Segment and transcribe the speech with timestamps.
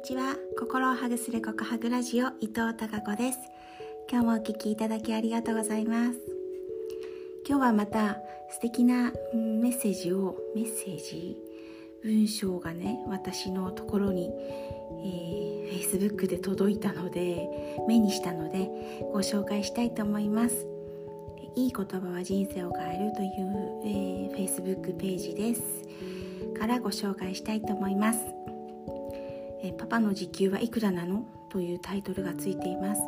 [0.00, 0.34] にちは。
[0.58, 3.38] 心をハグするココハグラジオ伊藤孝子です。
[4.10, 6.18] 今日もお聞きいただきありがとうございます。
[7.46, 8.16] 今日はまた
[8.50, 11.36] 素敵なメッセージをメッセージ？
[12.02, 14.30] 文章がね私のところに、
[15.04, 17.46] えー、Facebook で届いたので
[17.86, 18.70] 目にしたので
[19.12, 20.66] ご紹介したいと思います。
[21.56, 25.62] いい言葉は人生を変えるという、えー、Facebook ページです。
[26.58, 28.20] からご紹介したいと思います。
[29.62, 31.26] えパパの時給はいくらなの？
[31.50, 33.02] というタイトルがついています。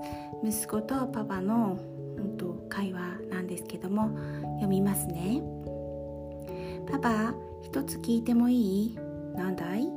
[0.45, 1.79] 息子とパパの、
[2.17, 4.11] うんと、会話なんですけども
[4.55, 5.43] 読みますね。
[6.91, 8.99] パパ一つ聞いてもいい？
[9.37, 9.89] なんだい？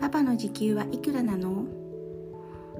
[0.00, 1.66] パパの時給はいくらなの？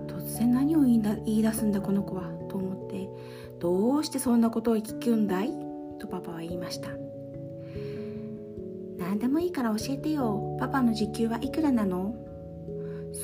[0.07, 2.23] 突然何を言い言い出すんだこの子は？
[2.49, 3.09] と思って
[3.61, 5.53] どうしてそんなことを聞くんだい？
[5.99, 6.89] とパパは言いました。
[8.97, 10.57] 何でもいいから教えてよ。
[10.59, 12.15] パパの時給はいくらなの？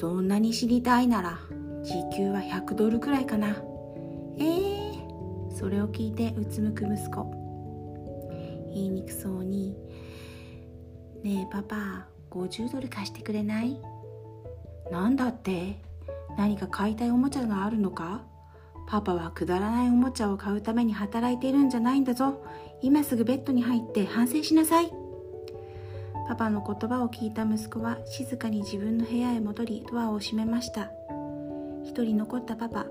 [0.05, 1.39] そんなに知りたいなら
[1.83, 3.57] 時給は100ドルくらいかな。
[4.37, 7.25] えー、それを聞いてうつむく息子。
[8.75, 9.75] 言いにくそうに
[11.25, 13.81] 「ねえパパ50ドル貸してくれない?」
[14.93, 15.81] なんだって？
[16.37, 18.27] 何か買いたいおもちゃがあるのか？
[18.87, 22.45] パパはくだらないおもちゃを買うために働いているんじゃないんだぞ。
[22.83, 24.93] 今すぐベッドに入って反省しなさい。
[26.27, 30.91] パパの言葉を聞いた息子は静かに自分の部屋へ戻りドアを閉めました。
[31.85, 32.87] 一人残ったパパ。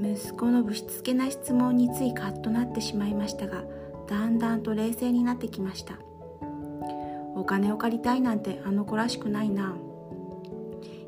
[0.00, 3.62] 息子のぶしつけな質問についカッとなってしまいましたが
[4.08, 5.94] だんだんと冷静になってきました。
[7.36, 9.76] お金を借りたいなんてあの子らしくないな。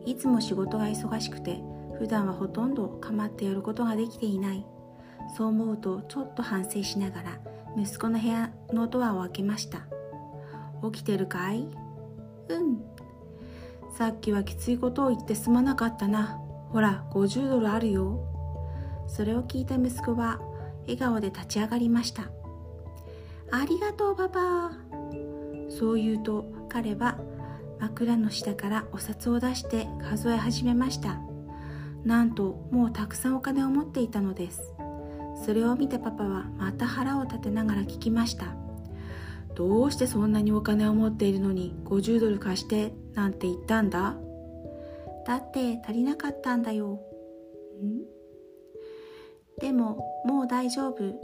[0.07, 1.61] いつも仕事が忙しくて
[1.99, 4.65] 普段はほとんど構ってやることができていない。
[5.37, 7.39] そう思うとちょっと反省しながら
[7.77, 9.81] 息子の部屋のドアを開けました。
[10.91, 11.67] 起きてるかい？
[12.49, 12.81] うん。
[13.97, 16.39] さっきはきついことを言ってすまなかったな。
[16.71, 18.25] ほら50ドルあるよ。
[19.07, 20.41] それを聞いた息子は
[20.83, 22.31] 笑顔で立ち上がりました。
[23.51, 24.73] ありがとうパパ。
[25.69, 27.19] そう言うと彼は
[27.79, 31.19] 枕の下からお札を出して数え始めました。
[32.05, 34.73] なんともうたくさんお金を持っていたのです。
[35.45, 38.55] それを見たパパはまた腹を立てながら聞きました。
[39.55, 44.17] どうしてそんなにお金を持っているのに50ドル貸してなんて言ったんだ？
[45.27, 47.01] だって足りなかったんだよ。
[47.83, 49.61] ん？
[49.61, 51.15] でももう大丈夫。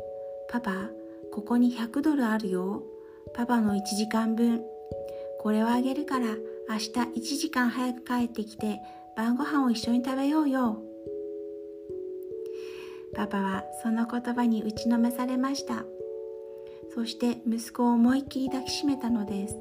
[0.51, 0.91] パパ、
[1.33, 2.83] ここに100ドルあるよ。
[3.35, 4.63] パパの1時間分。
[5.41, 6.27] これをあげるから
[6.69, 8.81] 明日1時間早く帰ってきて
[9.17, 10.83] 晩ご飯を一緒に食べようよ。
[13.17, 15.85] パパはその言葉に打ちのめされました。
[16.95, 19.55] そして息子を思いっきり抱きしめたのです。
[19.55, 19.59] っ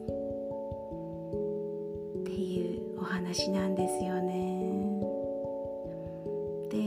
[2.24, 4.58] ていうお話なんですよね。
[6.70, 6.78] で、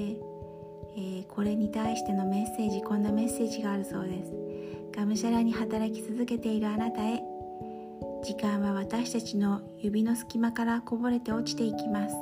[0.97, 4.33] えー、これに対してのメッセージこんなメッセージがあるそうです。
[4.97, 7.23] がむしゃらに働き続けているあなたへ
[8.25, 12.15] 時間は私たちの指の隙間からこぼれて落ちていきます。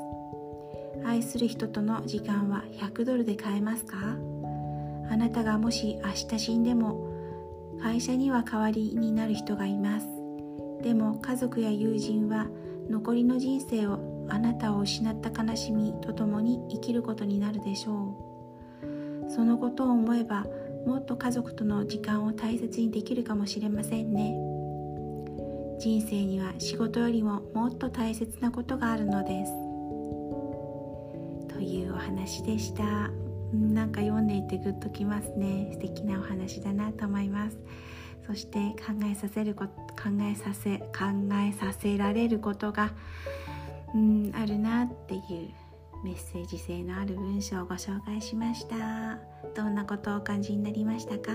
[1.05, 3.97] 愛する人との時間は100ドルで買えますか？
[5.11, 7.18] あなたがもし明日死んでも
[7.83, 10.09] 会社には代わりになる人がいます。
[10.83, 12.47] でも家族や友人は
[12.89, 18.16] 残りの人生をあなたを失った悲しみとともに生きることになるでしょ
[19.27, 19.31] う。
[19.31, 20.47] そのことを思えば
[20.87, 24.34] もっと家族との時間を大切にできるかもしれませんね。
[25.78, 29.53] 人生には仕事よりももっと大切なことがあるのです。
[31.55, 33.28] というお話でした。
[33.53, 35.70] なんか読んでいてグッときますね。
[35.72, 37.59] 素敵なお話だなと思います。
[38.26, 40.84] そして考えさせること考えさせ考
[41.32, 42.92] えさせられることが
[43.94, 45.22] うんあるなっていう
[46.04, 49.19] メッセージ性のある文章をご紹介しました。
[49.56, 51.32] どんなことをお感じになりましたか？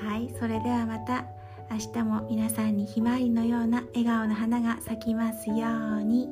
[0.00, 1.26] はいそれではまた
[1.70, 5.56] 明日も皆さんにひまわりのような笑顔の花が咲きますよ
[5.98, 6.28] うに。